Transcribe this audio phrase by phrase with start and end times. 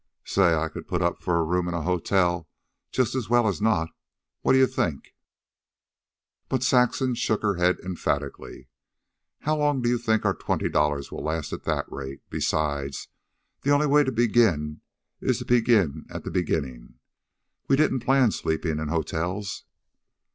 [0.25, 0.55] "Say...
[0.55, 2.49] I could put up for a room in the hotel
[2.89, 3.89] just as well as not.
[4.41, 5.13] What d 'ye think?"
[6.49, 8.67] But Saxon shook her head emphatically.
[9.41, 12.21] "How long do you think our twenty dollars will last at that rate?
[12.31, 13.09] Besides,
[13.61, 14.81] the only way to begin
[15.19, 16.95] is to begin at the beginning.
[17.67, 19.65] We didn't plan sleeping in hotels."